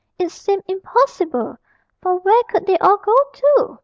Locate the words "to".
3.33-3.79